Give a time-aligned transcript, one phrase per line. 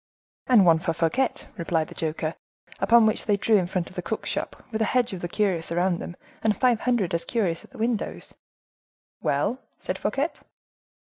[0.47, 2.33] 'And one for Fouquet,' replied the joker.
[2.79, 5.27] Upon which they drew in front of the cook's shop, with a hedge of the
[5.27, 8.33] curious round them, and five hundred as curious at the windows."
[9.21, 10.29] "Well?" said Fouquet.